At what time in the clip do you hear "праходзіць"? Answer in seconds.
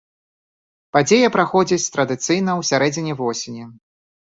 1.37-1.91